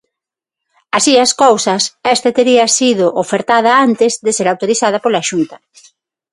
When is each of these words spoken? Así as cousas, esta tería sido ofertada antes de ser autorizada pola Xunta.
Así 0.97 1.13
as 1.25 1.31
cousas, 1.43 1.81
esta 2.15 2.29
tería 2.37 2.65
sido 2.77 3.05
ofertada 3.23 3.71
antes 3.87 4.11
de 4.25 4.31
ser 4.37 4.47
autorizada 4.49 4.97
pola 5.03 5.25
Xunta. 5.29 5.55